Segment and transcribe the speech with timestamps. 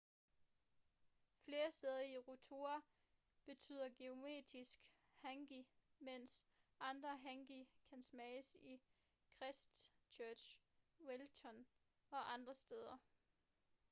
[1.45, 2.81] flere steder i rotorua
[3.45, 4.79] tilbyder geotermisk
[5.21, 5.67] hangi
[5.99, 6.45] mens
[6.79, 8.81] andre hangi kan smages i
[9.37, 10.57] christchurch
[10.99, 11.65] wellington
[12.11, 12.97] og andre steder